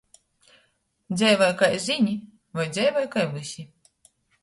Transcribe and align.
Dzeivoj, 1.17 1.51
kai 1.61 1.71
zyni, 1.85 2.17
voi 2.59 2.69
dzeivoj 2.73 3.07
kai 3.15 3.31
vysi. 3.39 3.71